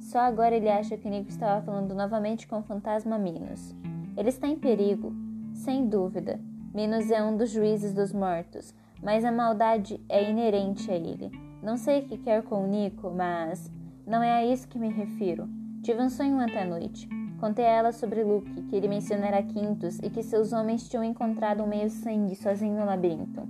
[0.00, 3.74] Só agora ele acha que Nico estava falando novamente com o fantasma Minos.
[4.16, 5.12] Ele está em perigo,
[5.52, 6.40] sem dúvida.
[6.72, 11.30] Minos é um dos juízes dos mortos, mas a maldade é inerente a ele.
[11.62, 13.70] Não sei o que quer com Nico, mas
[14.06, 15.48] não é a isso que me refiro.
[15.82, 17.08] Tive um sonho ontem à noite.
[17.38, 21.62] Contei a ela sobre Luke, que ele mencionara Quintus e que seus homens tinham encontrado
[21.62, 23.48] um meio-sangue sozinho no labirinto.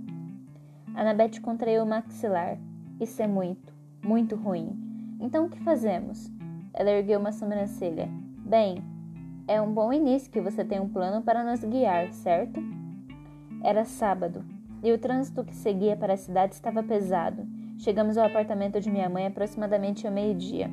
[0.94, 2.56] Annabeth contraiu o maxilar.
[3.00, 3.72] Isso é muito,
[4.04, 4.78] muito ruim.
[5.20, 6.30] Então o que fazemos?
[6.72, 8.08] Ela ergueu uma sobrancelha.
[8.38, 8.82] Bem,
[9.48, 12.60] é um bom início que você tem um plano para nos guiar, certo?
[13.62, 14.44] Era sábado,
[14.82, 17.46] e o trânsito que seguia para a cidade estava pesado.
[17.78, 20.70] Chegamos ao apartamento de minha mãe aproximadamente ao meio-dia.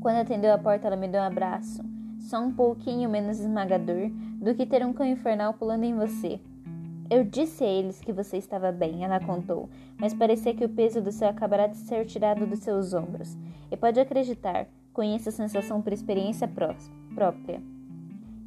[0.00, 1.82] Quando atendeu a porta, ela me deu um abraço,
[2.18, 6.40] só um pouquinho menos esmagador do que ter um cão infernal pulando em você.
[7.10, 11.02] Eu disse a eles que você estava bem, ela contou, mas parecia que o peso
[11.02, 13.36] do céu acabará de ser tirado dos seus ombros.
[13.70, 17.60] E pode acreditar, conheço a sensação por experiência própria.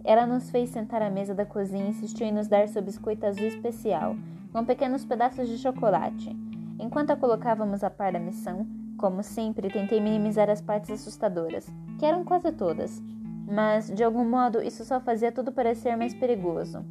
[0.03, 3.25] Ela nos fez sentar à mesa da cozinha e insistiu em nos dar seu biscoito
[3.25, 4.15] azul especial,
[4.51, 6.35] com pequenos pedaços de chocolate.
[6.79, 11.67] Enquanto a colocávamos a par da missão, como sempre, tentei minimizar as partes assustadoras,
[11.99, 13.01] que eram quase todas,
[13.47, 16.83] mas de algum modo isso só fazia tudo parecer mais perigoso.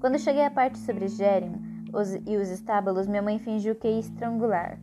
[0.00, 1.54] Quando cheguei à parte sobre Gerion
[2.26, 4.78] e os estábulos, minha mãe fingiu que ia estrangular.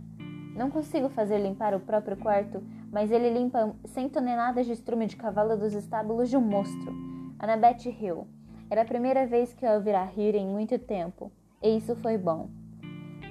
[0.56, 5.16] Não consigo fazer limpar o próprio quarto, mas ele limpa 100 toneladas de estrume de
[5.16, 6.94] cavalo dos estábulos de um monstro.
[7.40, 8.28] Annabeth riu.
[8.70, 11.32] Era a primeira vez que eu a ouvira rir em muito tempo,
[11.66, 12.48] e isso foi bom.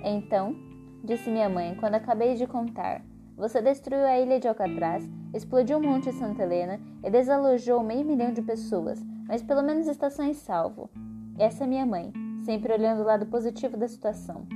[0.02, 0.56] Então,
[1.04, 3.00] disse minha mãe quando acabei de contar,
[3.36, 8.32] você destruiu a ilha de Alcatraz, explodiu o Monte Santa Helena e desalojou meio milhão
[8.32, 10.90] de pessoas, mas pelo menos está sã e salvo.
[11.38, 12.12] Essa é minha mãe,
[12.44, 14.46] sempre olhando o lado positivo da situação.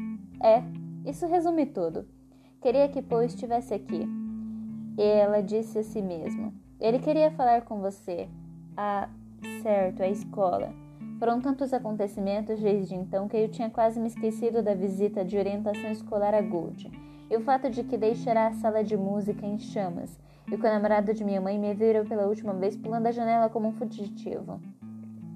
[0.43, 0.62] É,
[1.09, 2.05] isso resume tudo.
[2.61, 4.07] Queria que Poe estivesse aqui.
[4.97, 8.29] E ela disse a si mesma: Ele queria falar com você.
[8.77, 9.09] Ah,
[9.62, 10.73] certo, a escola.
[11.18, 15.90] Foram tantos acontecimentos desde então que eu tinha quase me esquecido da visita de orientação
[15.90, 16.90] escolar a Gold
[17.28, 20.70] e o fato de que deixará a sala de música em chamas e que o
[20.70, 24.61] namorado de minha mãe me viram pela última vez pulando a janela como um fugitivo.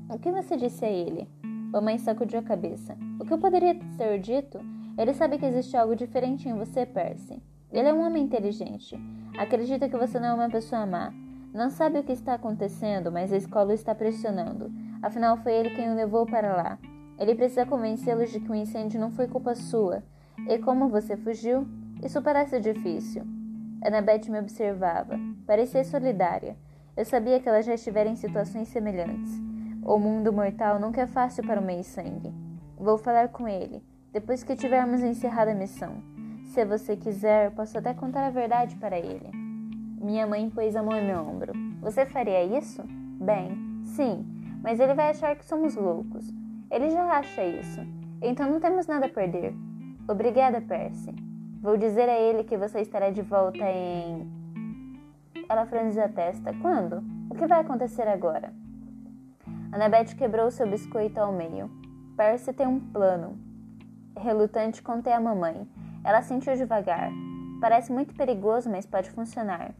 [0.08, 1.28] O que você disse a ele?
[1.42, 2.96] Mamãe sacudiu a cabeça.
[3.20, 4.60] O que eu poderia ter dito?
[4.96, 7.42] Ele sabe que existe algo diferente em você, Percy.
[7.72, 8.96] Ele é um homem inteligente.
[9.36, 11.12] Acredita que você não é uma pessoa má.
[11.52, 14.70] Não sabe o que está acontecendo, mas a escola está pressionando.
[15.02, 16.78] Afinal, foi ele quem o levou para lá.
[17.18, 20.02] Ele precisa convencê-los de que o incêndio não foi culpa sua.
[20.48, 21.66] E como você fugiu?
[22.02, 23.22] Isso parece difícil.
[23.84, 25.18] Annabeth me observava.
[25.46, 26.56] Parecia solidária.
[26.96, 29.40] Eu sabia que ela já estivera em situações semelhantes.
[29.84, 32.32] O mundo mortal nunca é fácil para o meio-sangue.
[32.76, 36.02] Vou falar com ele, depois que tivermos encerrado a missão.
[36.46, 39.30] Se você quiser, posso até contar a verdade para ele.
[40.00, 41.52] Minha mãe pôs a mão em meu ombro.
[41.80, 42.82] Você faria isso?
[43.20, 44.24] Bem, sim,
[44.62, 46.32] mas ele vai achar que somos loucos.
[46.70, 47.80] Ele já acha isso.
[48.22, 49.54] Então não temos nada a perder.
[50.08, 51.14] Obrigada, Percy.
[51.60, 54.30] Vou dizer a ele que você estará de volta em.
[55.48, 56.52] Ela franziu a testa.
[56.60, 57.02] Quando?
[57.28, 58.52] O que vai acontecer agora?
[59.72, 61.70] Annabeth quebrou seu biscoito ao meio.
[62.16, 63.38] Percy tem um plano.
[64.16, 65.66] Relutante, contei à mamãe.
[66.04, 67.10] Ela sentiu devagar.
[67.60, 69.72] Parece muito perigoso, mas pode funcionar.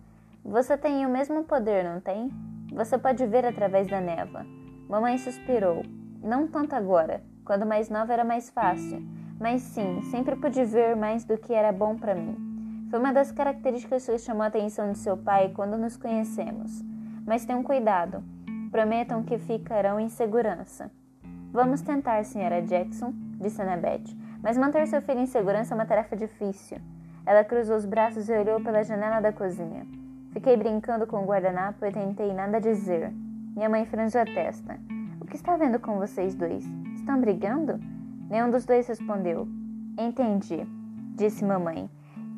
[0.44, 2.30] Você tem o mesmo poder, não tem?
[2.72, 4.46] Você pode ver através da névoa.
[4.92, 5.82] Mamãe suspirou.
[6.22, 7.22] Não tanto agora.
[7.46, 9.02] Quando mais nova era mais fácil.
[9.40, 12.36] Mas sim, sempre pude ver mais do que era bom para mim.
[12.90, 16.84] Foi uma das características que chamou a atenção de seu pai quando nos conhecemos.
[17.26, 18.22] Mas tenham cuidado.
[18.70, 20.90] Prometam que ficarão em segurança.
[21.50, 22.60] Vamos tentar, Sra.
[22.60, 26.76] Jackson, disse Annabeth, mas manter seu filho em segurança é uma tarefa difícil.
[27.24, 29.86] Ela cruzou os braços e olhou pela janela da cozinha.
[30.34, 33.10] Fiquei brincando com o guardanapo e tentei nada dizer.
[33.54, 34.80] Minha mãe franziu a testa.
[35.20, 36.64] O que está vendo com vocês dois?
[36.94, 37.78] Estão brigando?
[38.30, 39.46] Nenhum dos dois respondeu.
[39.98, 40.66] Entendi,
[41.14, 41.90] disse mamãe.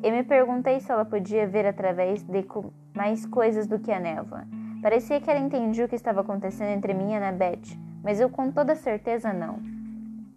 [0.03, 2.45] E me perguntei se ela podia ver através de
[2.93, 4.43] mais coisas do que a névoa.
[4.81, 8.51] Parecia que ela entendia o que estava acontecendo entre mim e Annabeth, mas eu com
[8.51, 9.57] toda certeza não.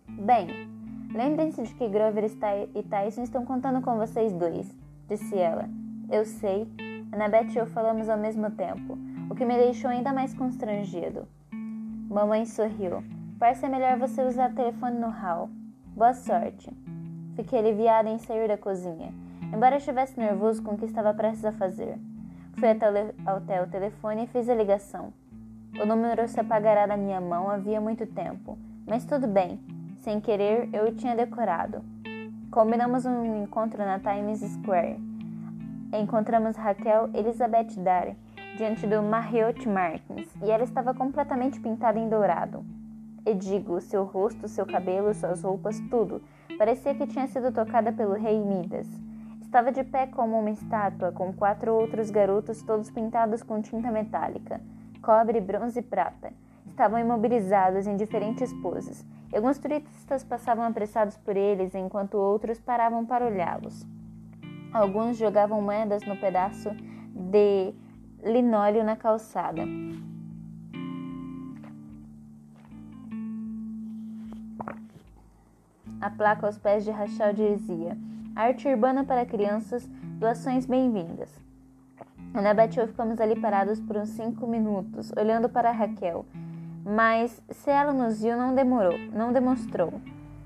[0.08, 0.70] Bem,
[1.12, 2.30] lembrem-se de que Grover
[2.74, 4.72] e Tyson estão contando com vocês dois,
[5.08, 5.68] disse ela.
[6.08, 6.68] Eu sei.
[7.10, 8.96] Annabeth e eu falamos ao mesmo tempo,
[9.30, 11.26] o que me deixou ainda mais constrangido.
[12.08, 13.02] Mamãe sorriu.
[13.38, 15.50] Parece melhor você usar o telefone no hall.
[15.94, 16.70] Boa sorte.
[17.36, 19.12] Fiquei aliviada em sair da cozinha,
[19.52, 21.98] embora estivesse nervoso com o que estava prestes a fazer.
[22.58, 25.12] Fui até o telefone e fiz a ligação.
[25.80, 29.60] O número se apagará da minha mão havia muito tempo, mas tudo bem.
[29.98, 31.84] Sem querer, eu o tinha decorado.
[32.50, 34.98] Combinamos um encontro na Times Square.
[35.92, 38.16] Encontramos Raquel Elizabeth Dare
[38.58, 42.64] diante do Marriott Martins e ela estava completamente pintada em dourado.
[43.24, 46.20] E digo, seu rosto, seu cabelo, suas roupas, tudo,
[46.58, 48.88] parecia que tinha sido tocada pelo rei Midas.
[49.40, 54.60] Estava de pé como uma estátua, com quatro outros garotos, todos pintados com tinta metálica,
[55.00, 56.32] cobre, bronze e prata.
[56.66, 59.06] Estavam imobilizados em diferentes poses.
[59.32, 63.86] E alguns turistas passavam apressados por eles, enquanto outros paravam para olhá-los.
[64.72, 66.70] Alguns jogavam moedas no pedaço
[67.14, 67.72] de
[68.22, 69.62] linóleo na calçada.
[76.00, 77.96] A placa aos pés de Rachel dizia:
[78.34, 81.28] Arte urbana para crianças, doações bem-vindas.
[82.34, 86.24] Annabeth e eu ficamos ali parados por uns cinco minutos, olhando para Raquel.
[86.84, 90.00] Mas se ela nos viu, não demorou, não demonstrou.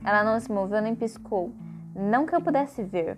[0.04, 1.52] Ela não se moveu nem piscou.
[1.94, 3.16] Não que eu pudesse ver.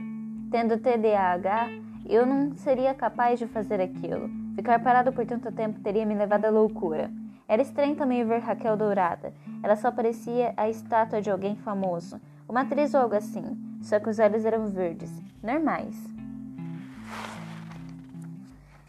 [0.50, 1.68] Tendo TDAH,
[2.06, 4.43] eu não seria capaz de fazer aquilo.
[4.54, 7.10] Ficar parado por tanto tempo teria me levado à loucura.
[7.48, 9.32] Era estranho também ver Raquel dourada.
[9.62, 14.08] Ela só parecia a estátua de alguém famoso, uma atriz ou algo assim, só que
[14.08, 15.10] os olhos eram verdes,
[15.42, 15.96] normais.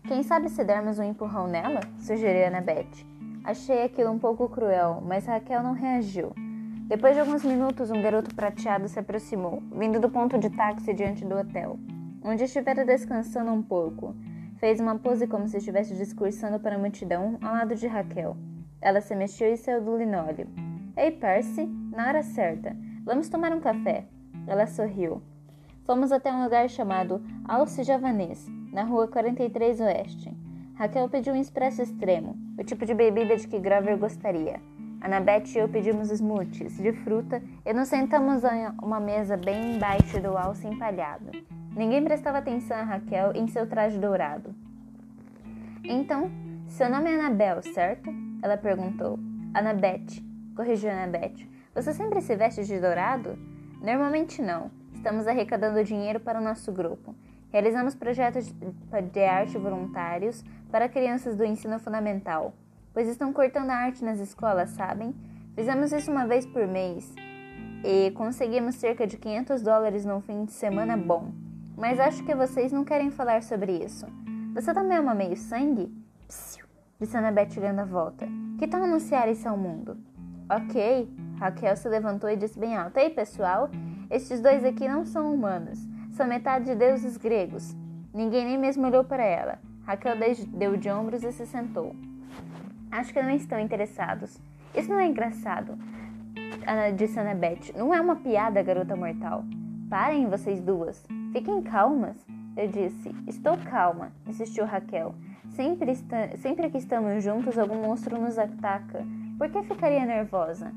[0.08, 1.82] Quem sabe se dermos um empurrão nela?
[1.98, 3.06] sugeriu Annabeth.
[3.44, 6.32] Achei aquilo um pouco cruel, mas Raquel não reagiu.
[6.88, 11.26] Depois de alguns minutos, um garoto prateado se aproximou, vindo do ponto de táxi diante
[11.26, 11.80] do hotel,
[12.24, 14.16] onde estivera descansando um pouco.
[14.66, 18.36] Fez uma pose como se estivesse discursando para a multidão ao lado de Raquel.
[18.82, 20.48] Ela se mexeu e saiu do linóleo.
[20.98, 22.76] Ei, Percy, na hora certa.
[23.04, 24.08] Vamos tomar um café.
[24.48, 25.22] Ela sorriu.
[25.84, 30.36] Fomos até um lugar chamado Alce Javanês, na rua 43 Oeste.
[30.74, 34.60] Raquel pediu um expresso extremo, o tipo de bebida de que Grover gostaria.
[35.00, 40.20] Annabeth e eu pedimos smoothies de fruta e nos sentamos a uma mesa bem embaixo
[40.20, 41.30] do alce empalhado.
[41.76, 44.56] Ninguém prestava atenção a Raquel em seu traje dourado.
[45.84, 46.32] Então,
[46.68, 48.10] seu nome é Anabel, certo?
[48.42, 49.20] Ela perguntou.
[49.54, 50.24] Annabeth,
[50.56, 51.46] corrigiu Annabeth.
[51.74, 53.38] Você sempre se veste de dourado?
[53.82, 54.72] Normalmente não.
[54.94, 57.14] Estamos arrecadando dinheiro para o nosso grupo.
[57.52, 58.50] Realizamos projetos
[59.12, 62.54] de arte voluntários para crianças do ensino fundamental,
[62.94, 65.14] pois estão cortando a arte nas escolas, sabem?
[65.54, 67.14] Fizemos isso uma vez por mês
[67.84, 71.45] e conseguimos cerca de 500 dólares num fim de semana bom.
[71.78, 74.06] Mas acho que vocês não querem falar sobre isso.
[74.54, 75.94] Você também é uma meio sangue?
[76.28, 76.66] Psiu,
[77.00, 78.28] disse Annabeth olhando a volta.
[78.58, 79.98] Que tal anunciar isso ao mundo?
[80.50, 81.10] Ok.
[81.38, 83.70] Raquel se levantou e disse bem alto: Ei, pessoal,
[84.10, 85.80] estes dois aqui não são humanos,
[86.12, 87.76] são metade de deuses gregos.
[88.14, 89.60] Ninguém nem mesmo olhou para ela.
[89.86, 90.16] Raquel
[90.48, 91.96] deu de ombros e se sentou.
[92.90, 94.40] Acho que não estão interessados.
[94.74, 95.78] Isso não é engraçado,
[96.96, 97.74] disse Annabeth.
[97.76, 99.44] Não é uma piada, garota mortal.
[99.90, 101.06] Parem, vocês duas.
[101.36, 102.16] Fiquem calmas.
[102.56, 103.14] Eu disse.
[103.28, 105.14] Estou calma, insistiu Raquel.
[105.50, 105.94] Sempre,
[106.38, 109.06] sempre que estamos juntos, algum monstro nos ataca.
[109.38, 110.72] Por que ficaria nervosa?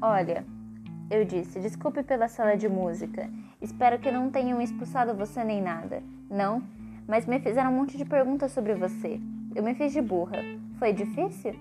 [0.00, 0.44] Olha,
[1.10, 3.28] eu disse, desculpe pela sala de música.
[3.60, 6.00] Espero que não tenham expulsado você nem nada.
[6.30, 6.62] Não,
[7.08, 9.20] mas me fizeram um monte de perguntas sobre você.
[9.56, 10.38] Eu me fiz de burra.
[10.78, 11.56] Foi difícil?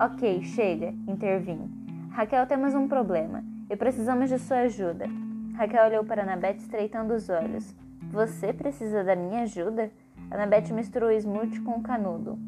[0.00, 1.68] Ok, chega, intervim.
[2.12, 5.25] Raquel, temos um problema e precisamos de sua ajuda.
[5.56, 7.74] Raquel olhou para Anabete estreitando os olhos.
[8.12, 9.90] Você precisa da minha ajuda?
[10.30, 12.38] Anabete misturou o smoothie com o canudo.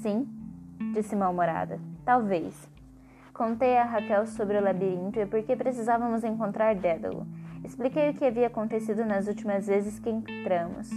[0.00, 0.26] Sim,
[0.94, 1.78] disse mal-humorada.
[2.06, 2.66] Talvez.
[3.34, 7.26] Contei a Raquel sobre o labirinto e por que precisávamos encontrar Dédalo.
[7.62, 10.88] Expliquei o que havia acontecido nas últimas vezes que entramos.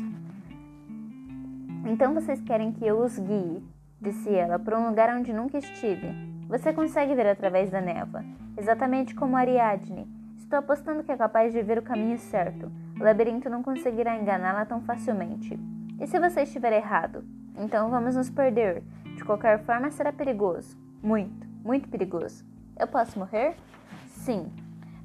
[1.86, 3.62] Então vocês querem que eu os guie,
[4.00, 6.08] disse ela, para um lugar onde nunca estive.
[6.48, 8.24] Você consegue ver através da névoa,
[8.58, 10.17] exatamente como Ariadne.
[10.48, 12.72] Estou apostando que é capaz de ver o caminho certo.
[12.98, 15.60] O labirinto não conseguirá enganá-la tão facilmente.
[16.00, 17.26] E se você estiver errado?
[17.58, 18.82] Então vamos nos perder.
[19.18, 20.78] De qualquer forma, será perigoso.
[21.04, 22.46] Muito, muito perigoso.
[22.80, 23.58] Eu posso morrer?
[24.06, 24.50] Sim.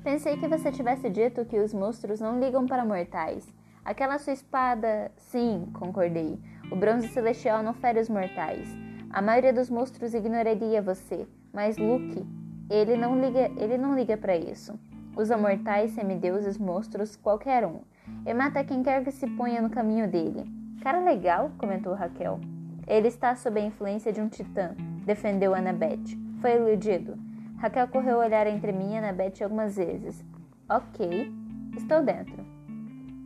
[0.05, 3.53] Pensei que você tivesse dito que os monstros não ligam para mortais.
[3.85, 5.11] Aquela sua espada.
[5.17, 6.39] Sim, concordei.
[6.71, 8.69] O bronze celestial não fere os mortais.
[9.11, 12.25] A maioria dos monstros ignoraria você, mas Luke,
[12.71, 14.79] ele não liga, ele não liga para isso.
[15.17, 17.81] Usa mortais, semideuses, monstros, qualquer um.
[18.27, 20.45] E mata quem quer que se ponha no caminho dele.
[20.83, 22.41] Cara legal, comentou Raquel.
[22.87, 26.19] Ele está sob a influência de um titã, defendeu Annabeth.
[26.41, 27.17] Foi iludido.
[27.59, 30.25] Raquel correu olhar entre mim e Annabeth algumas vezes.
[30.69, 31.33] Ok,
[31.77, 32.45] estou dentro.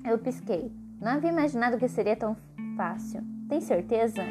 [0.04, 0.70] Eu pisquei.
[1.00, 2.36] Não havia imaginado que seria tão
[2.76, 3.22] fácil.
[3.48, 4.22] Tem certeza?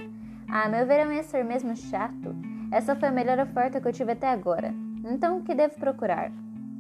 [0.48, 2.36] Ah, meu verão ia ser mesmo chato.
[2.72, 4.74] Essa foi a melhor oferta que eu tive até agora.
[5.04, 6.32] Então, o que devo procurar?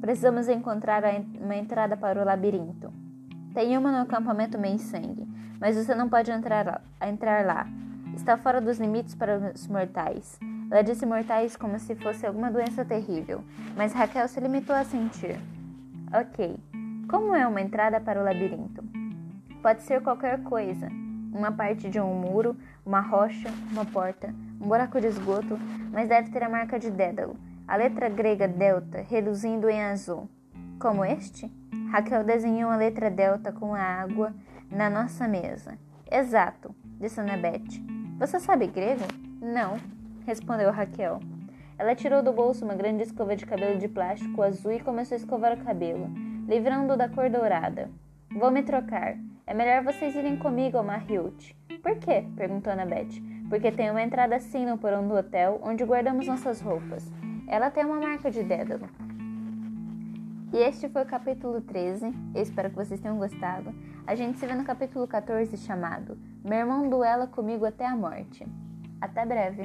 [0.05, 1.01] Precisamos encontrar
[1.41, 2.93] uma entrada para o labirinto.
[3.55, 5.27] Tem uma no acampamento Meio Sangue,
[5.59, 7.65] mas você não pode entrar lá, entrar lá.
[8.15, 10.39] Está fora dos limites para os mortais.
[10.69, 13.43] Ela disse mortais como se fosse alguma doença terrível,
[13.75, 15.39] mas Raquel se limitou a sentir.
[16.13, 16.55] Ok.
[17.09, 18.83] Como é uma entrada para o labirinto?
[19.59, 20.87] Pode ser qualquer coisa.
[21.33, 24.31] Uma parte de um muro, uma rocha, uma porta,
[24.61, 25.57] um buraco de esgoto,
[25.91, 27.35] mas deve ter a marca de Dédalo
[27.67, 30.29] a letra grega delta reluzindo em azul.
[30.79, 31.51] Como este?
[31.91, 34.33] Raquel desenhou a letra delta com a água
[34.69, 35.77] na nossa mesa.
[36.11, 37.81] Exato, disse Annabeth.
[38.19, 39.03] Você sabe grego?
[39.41, 39.77] Não,
[40.25, 41.19] respondeu Raquel.
[41.77, 45.19] Ela tirou do bolso uma grande escova de cabelo de plástico azul e começou a
[45.19, 46.09] escovar o cabelo,
[46.47, 47.89] livrando-o da cor dourada.
[48.31, 49.17] Vou me trocar.
[49.47, 51.55] É melhor vocês irem comigo, Marriott.
[51.81, 52.25] Por quê?
[52.35, 53.21] perguntou Annabeth.
[53.49, 57.11] Porque tem uma entrada assim no porão do hotel, onde guardamos nossas roupas.
[57.47, 58.89] Ela tem uma marca de Dédalo.
[60.51, 62.13] E este foi o capítulo 13.
[62.33, 63.73] Eu espero que vocês tenham gostado.
[64.07, 68.47] A gente se vê no capítulo 14 chamado Meu irmão duela comigo até a morte.
[68.99, 69.63] Até breve!